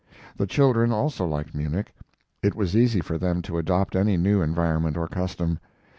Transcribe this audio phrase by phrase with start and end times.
[0.35, 1.93] The children also liked Munich.
[2.41, 5.59] It was easy for them to adopt any new environment or custom.